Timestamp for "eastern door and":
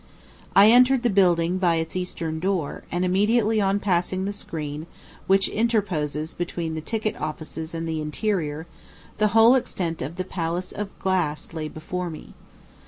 1.95-3.05